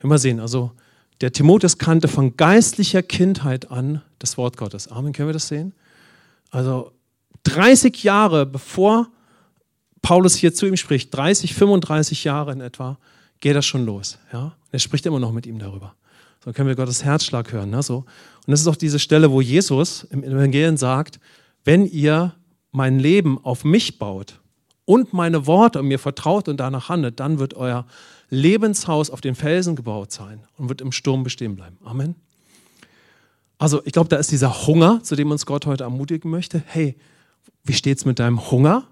[0.00, 0.72] Wir mal sehen, also
[1.20, 4.88] der Timotheus kannte von geistlicher Kindheit an das Wort Gottes.
[4.88, 5.74] Amen, können wir das sehen?
[6.50, 6.92] Also
[7.46, 9.08] 30 Jahre bevor
[10.02, 12.98] Paulus hier zu ihm spricht, 30, 35 Jahre in etwa,
[13.40, 14.18] geht das schon los.
[14.32, 14.56] Ja?
[14.70, 15.94] Er spricht immer noch mit ihm darüber.
[16.44, 17.70] So können wir Gottes Herzschlag hören.
[17.70, 17.82] Ne?
[17.82, 17.98] So.
[17.98, 18.06] Und
[18.46, 21.18] das ist auch diese Stelle, wo Jesus im Evangelium sagt,
[21.64, 22.34] wenn ihr
[22.70, 24.40] mein Leben auf mich baut
[24.84, 27.86] und meine Worte und mir vertraut und danach handelt, dann wird euer
[28.30, 31.78] Lebenshaus auf den Felsen gebaut sein und wird im Sturm bestehen bleiben.
[31.84, 32.14] Amen.
[33.58, 36.62] Also ich glaube, da ist dieser Hunger, zu dem uns Gott heute ermutigen möchte.
[36.66, 36.96] Hey,
[37.64, 38.88] wie steht es mit deinem Hunger?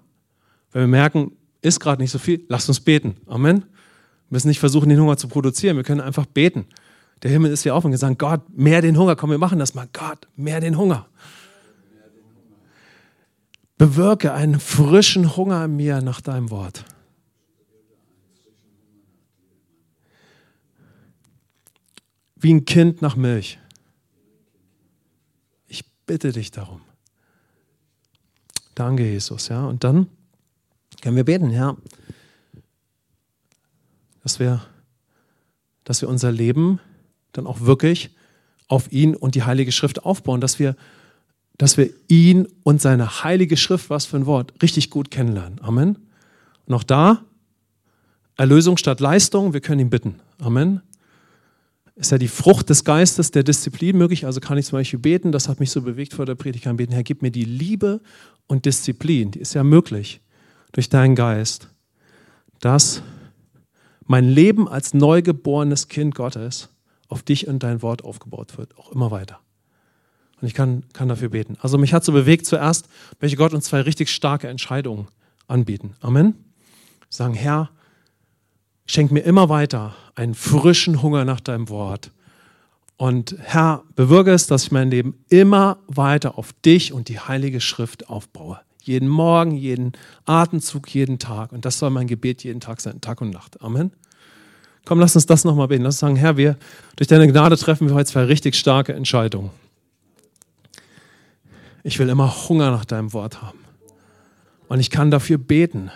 [0.71, 3.17] Wenn wir merken, ist gerade nicht so viel, lasst uns beten.
[3.25, 3.61] Amen.
[3.61, 3.67] Wir
[4.29, 5.77] müssen nicht versuchen, den Hunger zu produzieren.
[5.77, 6.65] Wir können einfach beten.
[7.23, 9.15] Der Himmel ist ja offen und gesagt, Gott, mehr den Hunger.
[9.15, 9.87] Komm, wir machen das mal.
[9.93, 11.07] Gott, mehr den Hunger.
[13.77, 16.85] Bewirke einen frischen Hunger in mir nach deinem Wort.
[22.35, 23.59] Wie ein Kind nach Milch.
[25.67, 26.81] Ich bitte dich darum.
[28.75, 29.47] Danke, Jesus.
[29.47, 30.07] Ja, und dann
[31.01, 31.75] können wir beten, ja,
[34.23, 34.61] dass wir,
[35.83, 36.79] dass wir unser Leben
[37.31, 38.15] dann auch wirklich
[38.67, 40.75] auf ihn und die Heilige Schrift aufbauen, dass wir,
[41.57, 45.59] dass wir ihn und seine Heilige Schrift, was für ein Wort, richtig gut kennenlernen.
[45.61, 45.97] Amen.
[46.65, 47.23] Und auch da,
[48.35, 50.19] Erlösung statt Leistung, wir können ihn bitten.
[50.39, 50.81] Amen.
[51.95, 54.25] Ist ja die Frucht des Geistes, der Disziplin möglich.
[54.25, 56.77] Also kann ich zum Beispiel beten, das hat mich so bewegt vor der Predigt, kann
[56.77, 58.01] beten, Herr, gib mir die Liebe
[58.47, 60.21] und Disziplin, die ist ja möglich
[60.73, 61.69] durch deinen Geist,
[62.59, 63.01] dass
[64.05, 66.69] mein Leben als neugeborenes Kind Gottes
[67.07, 69.39] auf dich und dein Wort aufgebaut wird, auch immer weiter.
[70.41, 71.57] Und ich kann, kann dafür beten.
[71.61, 72.87] Also mich hat so bewegt, zuerst
[73.21, 75.07] möchte Gott uns zwei richtig starke Entscheidungen
[75.47, 75.95] anbieten.
[76.01, 76.35] Amen.
[77.09, 77.69] Sagen, Herr,
[78.85, 82.11] schenk mir immer weiter einen frischen Hunger nach deinem Wort.
[82.97, 87.59] Und Herr, bewirke es, dass ich mein Leben immer weiter auf dich und die Heilige
[87.59, 88.59] Schrift aufbaue.
[88.81, 89.93] Jeden Morgen, jeden
[90.25, 91.51] Atemzug, jeden Tag.
[91.51, 93.61] Und das soll mein Gebet jeden Tag sein, Tag und Nacht.
[93.61, 93.91] Amen.
[94.85, 95.83] Komm, lass uns das nochmal beten.
[95.83, 96.57] Lass uns sagen, Herr, wir,
[96.95, 99.49] durch deine Gnade treffen wir heute zwei richtig starke Entscheidungen.
[101.83, 103.59] Ich will immer Hunger nach deinem Wort haben.
[104.67, 105.91] Und ich kann dafür beten.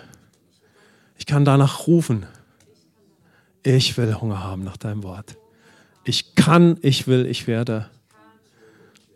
[1.16, 2.26] Ich kann danach rufen.
[3.62, 5.36] Ich will Hunger haben nach deinem Wort.
[6.04, 7.88] Ich kann, ich will, ich werde.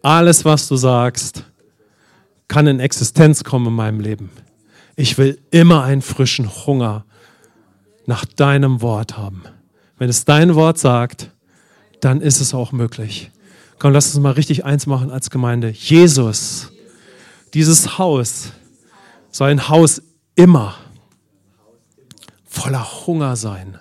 [0.03, 1.45] Alles, was du sagst,
[2.47, 4.31] kann in Existenz kommen in meinem Leben.
[4.97, 7.05] Ich will immer einen frischen Hunger
[8.07, 9.45] nach deinem Wort haben.
[9.99, 11.31] Wenn es dein Wort sagt,
[12.01, 13.31] dann ist es auch möglich.
[13.79, 15.71] Komm, lass uns mal richtig eins machen als Gemeinde.
[15.71, 16.71] Jesus,
[17.55, 18.53] dieses Haus
[19.31, 20.03] soll ein Haus
[20.35, 20.77] immer
[22.45, 23.79] voller Hunger sein,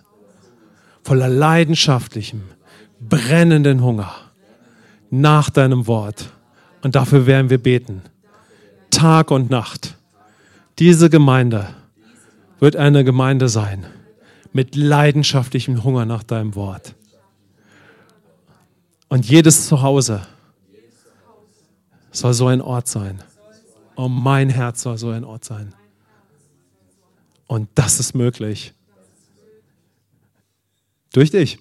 [1.04, 2.42] voller leidenschaftlichem,
[3.00, 4.14] brennenden Hunger
[5.10, 6.32] nach deinem Wort.
[6.82, 8.02] Und dafür werden wir beten.
[8.90, 9.98] Tag und Nacht.
[10.80, 11.68] Diese Gemeinde
[12.60, 13.86] wird eine Gemeinde sein
[14.54, 16.96] mit leidenschaftlichem Hunger nach deinem Wort.
[19.10, 20.22] Und jedes Zuhause
[22.12, 23.22] soll so ein Ort sein.
[23.96, 25.74] Und mein Herz soll so ein Ort sein.
[27.48, 28.74] Und das ist möglich.
[31.14, 31.60] Durch dich.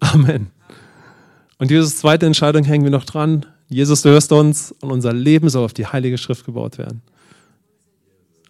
[0.00, 0.50] Amen.
[1.58, 3.46] Und diese zweite Entscheidung hängen wir noch dran.
[3.68, 7.02] Jesus, du hörst uns und unser Leben soll auf die Heilige Schrift gebaut werden.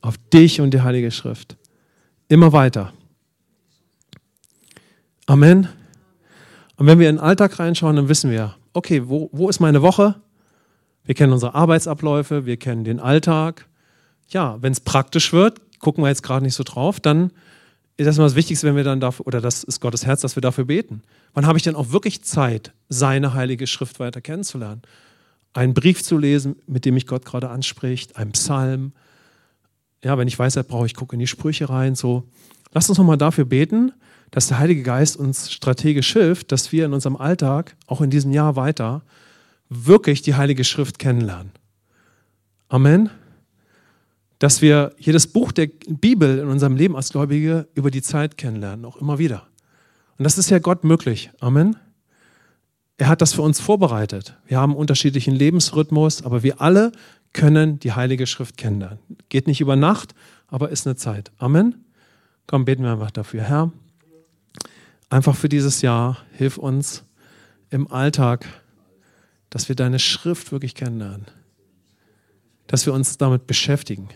[0.01, 1.57] Auf dich und die Heilige Schrift.
[2.29, 2.93] Immer weiter.
[5.27, 5.69] Amen.
[6.77, 9.83] Und wenn wir in den Alltag reinschauen, dann wissen wir, okay, wo, wo ist meine
[9.83, 10.15] Woche?
[11.05, 13.67] Wir kennen unsere Arbeitsabläufe, wir kennen den Alltag.
[14.29, 17.33] Ja, wenn es praktisch wird, gucken wir jetzt gerade nicht so drauf, dann
[18.01, 20.41] ist erstmal das Wichtigste, wenn wir dann dafür, oder das ist Gottes Herz, dass wir
[20.41, 21.03] dafür beten.
[21.35, 24.83] Wann habe ich denn auch wirklich Zeit, seine heilige Schrift weiter kennenzulernen?
[25.53, 28.93] Einen Brief zu lesen, mit dem mich Gott gerade anspricht, einen Psalm.
[30.03, 31.95] Ja, wenn ich weiß, brauche ich, gucke in die Sprüche rein.
[31.95, 32.25] So,
[32.73, 33.93] lasst uns nochmal dafür beten,
[34.31, 38.33] dass der Heilige Geist uns strategisch hilft, dass wir in unserem Alltag, auch in diesem
[38.33, 39.03] Jahr weiter,
[39.69, 41.53] wirklich die Heilige Schrift kennenlernen.
[42.69, 43.11] Amen.
[44.41, 48.85] Dass wir jedes Buch der Bibel in unserem Leben als Gläubige über die Zeit kennenlernen,
[48.85, 49.47] auch immer wieder.
[50.19, 51.31] Und das ist ja Gott möglich.
[51.39, 51.77] Amen.
[52.97, 54.37] Er hat das für uns vorbereitet.
[54.47, 56.93] Wir haben unterschiedlichen Lebensrhythmus, aber wir alle
[57.33, 58.99] können die Heilige Schrift kennenlernen.
[59.29, 60.15] Geht nicht über Nacht,
[60.49, 61.31] aber ist eine Zeit.
[61.39, 61.85] Amen.
[62.47, 63.43] Komm, beten wir einfach dafür.
[63.43, 63.73] Herr,
[65.09, 67.05] einfach für dieses Jahr, hilf uns
[67.71, 68.47] im Alltag,
[69.49, 71.27] dass wir deine Schrift wirklich kennenlernen.
[72.67, 74.09] Dass wir uns damit beschäftigen.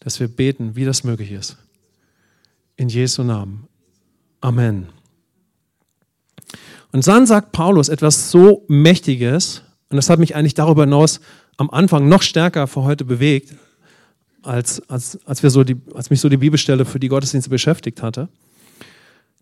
[0.00, 1.56] Dass wir beten, wie das möglich ist.
[2.76, 3.68] In Jesu Namen.
[4.40, 4.88] Amen.
[6.92, 11.20] Und dann sagt Paulus etwas so Mächtiges, und das hat mich eigentlich darüber hinaus
[11.56, 13.54] am Anfang noch stärker für heute bewegt,
[14.42, 18.02] als, als, als, wir so die, als mich so die Bibelstelle für die Gottesdienste beschäftigt
[18.02, 18.28] hatte.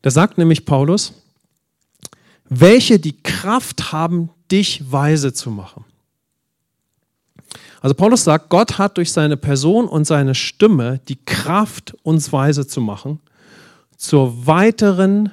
[0.02, 1.14] Da sagt nämlich Paulus,
[2.48, 5.84] welche die Kraft haben, dich weise zu machen.
[7.80, 12.66] Also Paulus sagt, Gott hat durch seine Person und seine Stimme die Kraft, uns weise
[12.66, 13.20] zu machen,
[13.96, 15.30] zur weiteren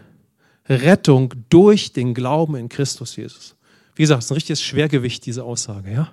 [0.68, 3.56] Rettung durch den Glauben in Christus Jesus.
[3.96, 5.92] Wie gesagt, es ist ein richtiges Schwergewicht, diese Aussage.
[5.92, 6.12] Ja?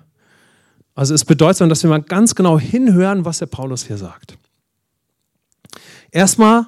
[0.95, 4.37] Also es bedeutet, dass wir mal ganz genau hinhören, was der Paulus hier sagt.
[6.11, 6.65] Erstmal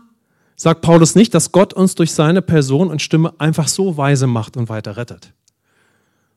[0.56, 4.58] sagt Paulus nicht, dass Gott uns durch seine Person und Stimme einfach so weise macht
[4.58, 5.34] und weiter rettet.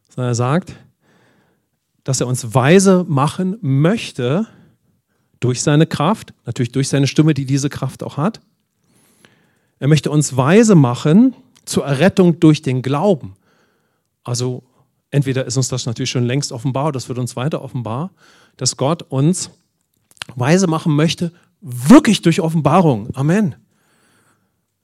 [0.09, 0.75] Sondern er sagt,
[2.09, 4.47] dass er uns weise machen möchte
[5.41, 8.41] durch seine Kraft, natürlich durch seine Stimme, die diese Kraft auch hat.
[9.79, 11.35] Er möchte uns weise machen
[11.67, 13.37] zur Errettung durch den Glauben.
[14.25, 14.63] Also
[15.11, 18.11] entweder ist uns das natürlich schon längst offenbar, das wird uns weiter offenbar,
[18.57, 19.51] dass Gott uns
[20.35, 23.15] weise machen möchte, wirklich durch Offenbarung.
[23.17, 23.55] Amen.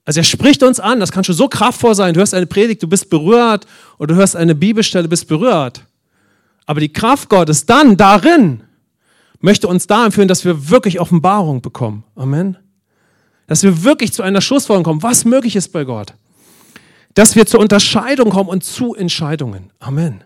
[0.03, 2.13] Also er spricht uns an, das kann schon so kraftvoll sein.
[2.13, 3.65] Du hörst eine Predigt, du bist berührt
[3.97, 5.87] oder du hörst eine Bibelstelle, bist berührt.
[6.65, 8.63] Aber die Kraft Gottes dann darin
[9.39, 12.03] möchte uns dahin führen, dass wir wirklich Offenbarung bekommen.
[12.15, 12.57] Amen.
[13.47, 16.13] Dass wir wirklich zu einer Schlussfolgerung kommen, was möglich ist bei Gott.
[17.13, 19.71] Dass wir zur Unterscheidung kommen und zu Entscheidungen.
[19.79, 20.23] Amen.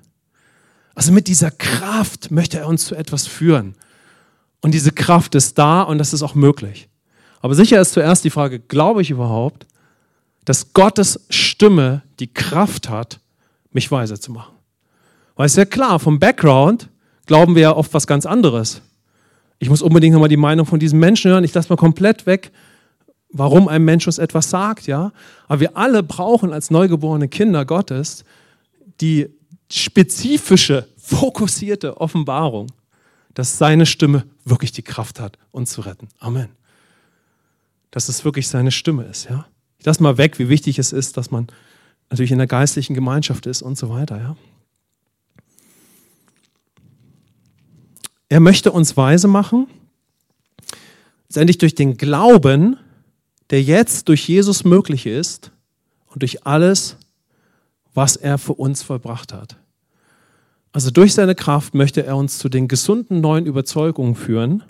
[0.96, 3.76] Also mit dieser Kraft möchte er uns zu etwas führen.
[4.62, 6.90] Und diese Kraft ist da und das ist auch möglich.
[7.42, 9.66] Aber sicher ist zuerst die Frage, glaube ich überhaupt,
[10.46, 13.20] dass Gottes Stimme die Kraft hat,
[13.72, 14.59] mich weise zu machen?
[15.40, 16.90] Weil es ja klar, vom Background
[17.26, 18.82] glauben wir ja oft was ganz anderes.
[19.60, 21.46] Ich muss unbedingt nochmal die Meinung von diesem Menschen hören.
[21.46, 22.52] Ich lasse mal komplett weg,
[23.32, 25.14] warum ein Mensch uns etwas sagt, ja.
[25.48, 28.26] Aber wir alle brauchen als neugeborene Kinder Gottes
[29.00, 29.30] die
[29.72, 32.68] spezifische, fokussierte Offenbarung,
[33.34, 36.10] dass seine Stimme wirklich die Kraft hat, uns zu retten.
[36.20, 36.50] Amen
[37.92, 39.30] dass es wirklich seine Stimme ist.
[39.30, 39.46] Ja?
[39.78, 41.48] Ich lasse mal weg, wie wichtig es ist, dass man
[42.10, 44.18] natürlich in der geistlichen Gemeinschaft ist und so weiter.
[44.18, 44.36] Ja?
[48.30, 49.68] Er möchte uns weise machen,
[51.28, 52.78] letztendlich durch den Glauben,
[53.50, 55.52] der jetzt durch Jesus möglich ist
[56.08, 56.98] und durch alles,
[57.94, 59.58] was er für uns vollbracht hat.
[60.72, 64.64] Also durch seine Kraft möchte er uns zu den gesunden neuen Überzeugungen führen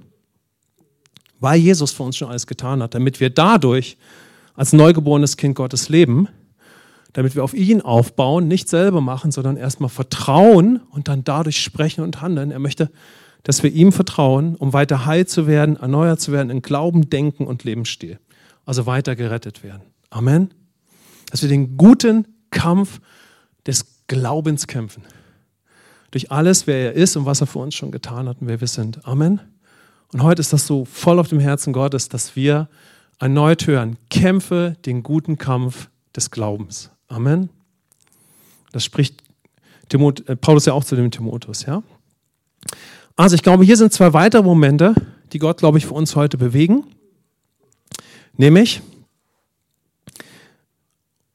[1.40, 3.98] weil Jesus für uns schon alles getan hat, damit wir dadurch
[4.56, 6.28] als neugeborenes Kind Gottes leben,
[7.14, 12.04] damit wir auf ihn aufbauen, nicht selber machen, sondern erstmal vertrauen und dann dadurch sprechen
[12.04, 12.52] und handeln.
[12.52, 12.92] Er möchte,
[13.44, 17.48] dass wir ihm vertrauen, um weiter heil zu werden, erneuert zu werden in Glauben, Denken
[17.48, 18.20] und Lebensstil.
[18.66, 19.84] Also weiter gerettet werden.
[20.10, 20.54] Amen.
[21.32, 23.00] Dass wir den guten Kampf
[23.66, 25.04] des Glaubens kämpfen.
[26.12, 28.60] Durch alles, wer er ist und was er für uns schon getan hat und wer
[28.62, 29.06] wir sind.
[29.08, 29.40] Amen.
[30.12, 32.68] Und heute ist das so voll auf dem Herzen Gottes, dass wir
[33.20, 36.90] erneut hören, kämpfe den guten Kampf des Glaubens.
[37.08, 37.50] Amen.
[38.72, 39.24] Das spricht
[39.90, 41.84] Timot äh, Paulus ja auch zu dem Timotheus, ja.
[43.20, 44.96] Also ich glaube, hier sind zwei weitere Momente,
[45.34, 46.86] die Gott, glaube ich, für uns heute bewegen.
[48.38, 48.82] Nämlich,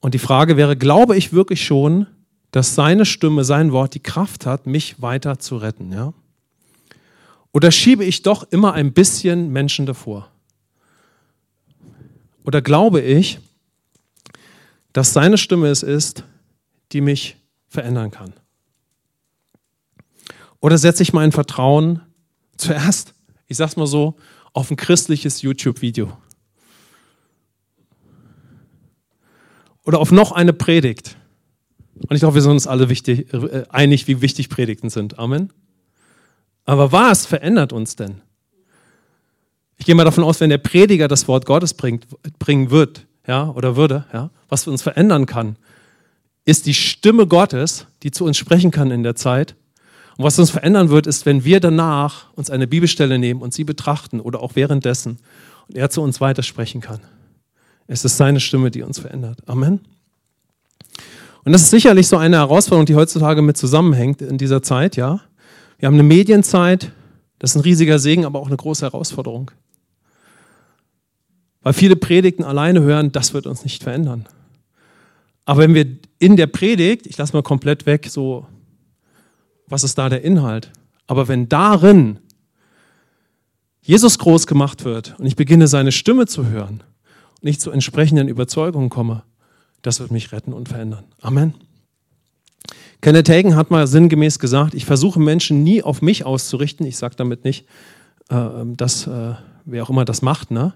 [0.00, 2.06] und die Frage wäre, glaube ich wirklich schon,
[2.52, 6.14] dass seine Stimme, sein Wort die Kraft hat, mich weiter zu retten, ja?
[7.52, 10.30] Oder schiebe ich doch immer ein bisschen Menschen davor?
[12.46, 13.40] Oder glaube ich,
[14.94, 16.24] dass seine Stimme es ist,
[16.92, 17.36] die mich
[17.68, 18.32] verändern kann?
[20.64, 22.00] Oder setze ich mein Vertrauen
[22.56, 23.12] zuerst,
[23.48, 24.16] ich sag's mal so,
[24.54, 26.16] auf ein christliches YouTube-Video?
[29.84, 31.18] Oder auf noch eine Predigt?
[31.96, 35.18] Und ich glaube, wir sind uns alle wichtig, äh, einig, wie wichtig Predigten sind.
[35.18, 35.52] Amen.
[36.64, 38.22] Aber was verändert uns denn?
[39.76, 42.06] Ich gehe mal davon aus, wenn der Prediger das Wort Gottes bringt,
[42.38, 45.56] bringen wird, ja, oder würde, ja, was uns verändern kann,
[46.46, 49.56] ist die Stimme Gottes, die zu uns sprechen kann in der Zeit.
[50.16, 53.64] Und was uns verändern wird, ist, wenn wir danach uns eine Bibelstelle nehmen und sie
[53.64, 55.18] betrachten oder auch währenddessen
[55.68, 57.00] und er zu uns weitersprechen kann.
[57.86, 59.40] Es ist seine Stimme, die uns verändert.
[59.46, 59.80] Amen.
[61.44, 65.20] Und das ist sicherlich so eine Herausforderung, die heutzutage mit zusammenhängt in dieser Zeit, ja.
[65.78, 66.92] Wir haben eine Medienzeit,
[67.38, 69.50] das ist ein riesiger Segen, aber auch eine große Herausforderung.
[71.62, 74.26] Weil viele Predigten alleine hören, das wird uns nicht verändern.
[75.44, 75.86] Aber wenn wir
[76.18, 78.46] in der Predigt, ich lasse mal komplett weg, so,
[79.74, 80.70] was ist da der Inhalt?
[81.08, 82.20] Aber wenn darin
[83.82, 86.84] Jesus groß gemacht wird und ich beginne seine Stimme zu hören
[87.42, 89.24] und ich zu entsprechenden Überzeugungen komme,
[89.82, 91.02] das wird mich retten und verändern.
[91.20, 91.54] Amen.
[93.00, 96.86] Kenneth Hagen hat mal sinngemäß gesagt, ich versuche Menschen nie auf mich auszurichten.
[96.86, 97.66] Ich sage damit nicht,
[98.28, 98.36] äh,
[98.76, 99.34] dass äh,
[99.64, 100.74] wer auch immer das macht, ne?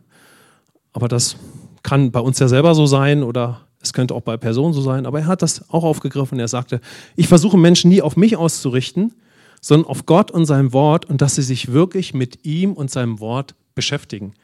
[0.93, 1.37] aber das
[1.85, 5.07] kann bei uns ja selber so sein oder es könnte auch bei Personen so sein,
[5.07, 6.39] aber er hat das auch aufgegriffen.
[6.39, 6.81] Er sagte,
[7.17, 9.15] ich versuche Menschen nie auf mich auszurichten,
[9.61, 13.21] sondern auf Gott und sein Wort und dass sie sich wirklich mit ihm und seinem
[13.21, 14.35] Wort beschäftigen.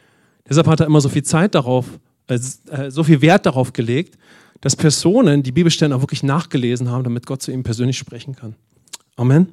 [0.49, 1.87] Deshalb hat er immer so viel Zeit darauf,
[2.29, 2.39] äh,
[2.71, 4.19] äh so viel Wert darauf gelegt,
[4.61, 8.55] dass Personen die Bibelstellen auch wirklich nachgelesen haben, damit Gott zu ihnen persönlich sprechen kann.
[9.17, 9.49] Amen.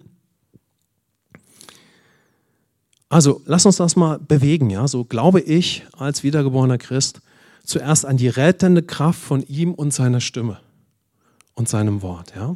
[3.09, 4.87] Also, lass uns das mal bewegen, ja.
[4.87, 7.21] So glaube ich als wiedergeborener Christ
[7.63, 10.59] zuerst an die rettende Kraft von ihm und seiner Stimme
[11.53, 12.55] und seinem Wort, ja.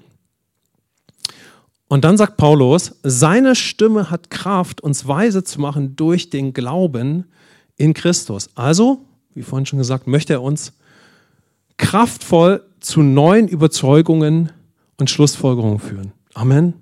[1.88, 7.26] Und dann sagt Paulus, seine Stimme hat Kraft, uns weise zu machen durch den Glauben
[7.78, 8.50] in Christus.
[8.56, 10.74] Also, wie vorhin schon gesagt, möchte er uns
[11.78, 14.52] kraftvoll zu neuen Überzeugungen
[14.98, 16.12] und Schlussfolgerungen führen.
[16.34, 16.74] Amen.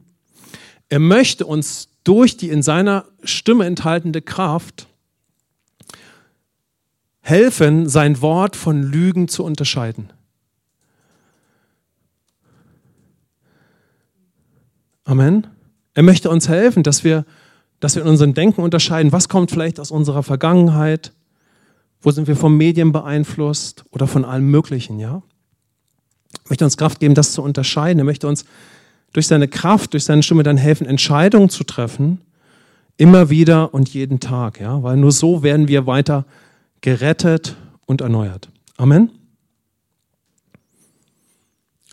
[0.90, 4.88] Er möchte uns durch die in seiner Stimme enthaltene Kraft
[7.24, 10.12] helfen, sein Wort von Lügen zu unterscheiden.
[15.06, 15.48] Amen.
[15.94, 17.26] Er möchte uns helfen, dass wir,
[17.80, 21.14] dass wir in unserem Denken unterscheiden, was kommt vielleicht aus unserer Vergangenheit,
[22.02, 25.24] wo sind wir von Medien beeinflusst oder von allem Möglichen, ja?
[26.34, 28.00] Er möchte uns Kraft geben, das zu unterscheiden.
[28.00, 28.44] Er möchte uns
[29.14, 32.20] durch seine Kraft, durch seine Stimme dann helfen, Entscheidungen zu treffen,
[32.98, 34.84] immer wieder und jeden Tag, ja?
[34.84, 36.26] Weil nur so werden wir weiter
[36.84, 38.50] gerettet und erneuert.
[38.76, 39.10] Amen.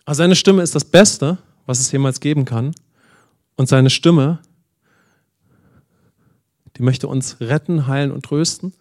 [0.03, 2.75] Also seine Stimme ist das Beste, was es jemals geben kann.
[3.55, 4.39] Und seine Stimme,
[6.75, 8.73] die möchte uns retten, heilen und trösten.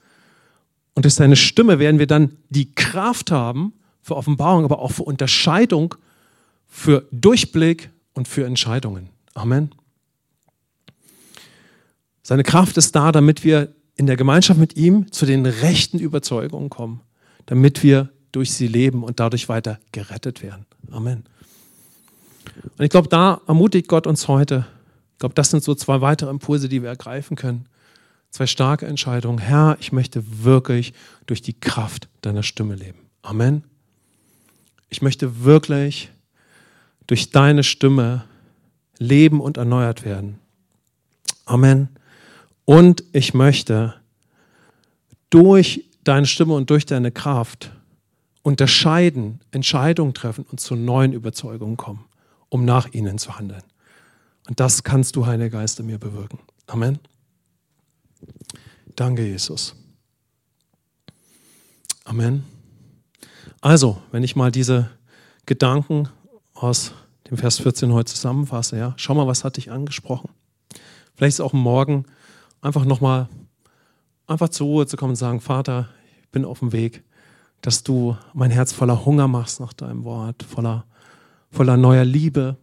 [0.94, 5.04] Und durch seine Stimme werden wir dann die Kraft haben für Offenbarung, aber auch für
[5.04, 5.94] Unterscheidung,
[6.66, 9.10] für Durchblick und für Entscheidungen.
[9.34, 9.72] Amen.
[12.24, 16.70] Seine Kraft ist da, damit wir in der Gemeinschaft mit ihm zu den rechten Überzeugungen
[16.70, 17.02] kommen,
[17.44, 20.64] damit wir durch sie leben und dadurch weiter gerettet werden.
[20.90, 21.24] Amen.
[22.78, 24.66] Und ich glaube, da ermutigt Gott uns heute.
[25.12, 27.66] Ich glaube, das sind so zwei weitere Impulse, die wir ergreifen können.
[28.30, 29.36] Zwei starke Entscheidungen.
[29.36, 30.94] Herr, ich möchte wirklich
[31.26, 33.00] durch die Kraft deiner Stimme leben.
[33.20, 33.64] Amen.
[34.88, 36.10] Ich möchte wirklich
[37.06, 38.24] durch deine Stimme
[38.96, 40.38] leben und erneuert werden.
[41.44, 41.90] Amen.
[42.70, 43.94] Und ich möchte
[45.28, 47.72] durch deine Stimme und durch deine Kraft
[48.42, 52.04] unterscheiden, Entscheidungen treffen und zu neuen Überzeugungen kommen,
[52.48, 53.64] um nach ihnen zu handeln.
[54.46, 56.38] Und das kannst du, Heiliger Geist, in mir bewirken.
[56.68, 57.00] Amen.
[58.94, 59.74] Danke, Jesus.
[62.04, 62.44] Amen.
[63.60, 64.88] Also, wenn ich mal diese
[65.44, 66.08] Gedanken
[66.54, 66.92] aus
[67.28, 70.30] dem Vers 14 heute zusammenfasse, ja, schau mal, was hat dich angesprochen.
[71.16, 72.06] Vielleicht ist auch morgen
[72.60, 73.28] einfach nochmal
[74.26, 75.88] einfach zur Ruhe zu kommen und sagen, Vater,
[76.22, 77.02] ich bin auf dem Weg,
[77.60, 80.84] dass du mein Herz voller Hunger machst nach deinem Wort, voller,
[81.50, 82.56] voller neuer Liebe,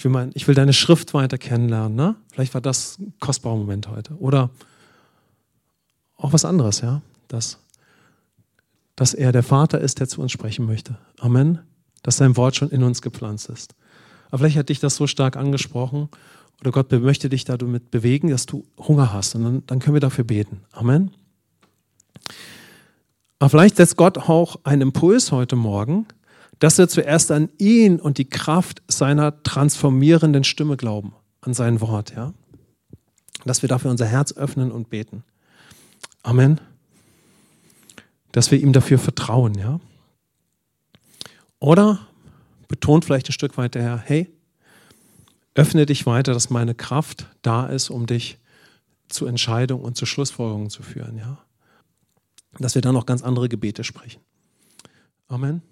[0.00, 1.94] ich will, mein, ich will deine Schrift weiter kennenlernen.
[1.94, 2.16] Ne?
[2.32, 4.14] Vielleicht war das ein kostbarer Moment heute.
[4.14, 4.48] Oder
[6.16, 7.02] auch was anderes, ja.
[7.28, 7.58] Dass,
[8.96, 10.96] dass er der Vater ist, der zu uns sprechen möchte.
[11.18, 11.58] Amen.
[12.02, 13.74] Dass sein Wort schon in uns gepflanzt ist.
[14.28, 16.08] Aber vielleicht hat dich das so stark angesprochen
[16.60, 19.34] oder Gott möchte dich damit bewegen, dass du Hunger hast.
[19.34, 20.60] Und dann, dann können wir dafür beten.
[20.72, 21.10] Amen.
[23.38, 26.06] Aber vielleicht setzt Gott auch einen Impuls heute Morgen,
[26.58, 32.14] dass wir zuerst an ihn und die Kraft seiner transformierenden Stimme glauben, an sein Wort,
[32.14, 32.34] ja.
[33.46, 35.24] Dass wir dafür unser Herz öffnen und beten.
[36.22, 36.60] Amen.
[38.32, 39.80] Dass wir ihm dafür vertrauen, ja.
[41.58, 42.06] Oder
[42.68, 44.30] betont vielleicht ein Stück weit der Herr, hey,
[45.54, 48.38] öffne dich weiter, dass meine Kraft da ist, um dich
[49.08, 51.38] zu Entscheidungen und zu Schlussfolgerungen zu führen, ja.
[52.58, 54.20] Dass wir dann noch ganz andere Gebete sprechen.
[55.28, 55.62] Amen.